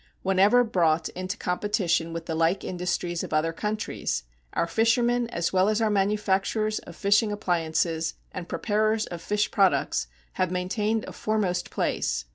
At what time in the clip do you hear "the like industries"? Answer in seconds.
2.25-3.23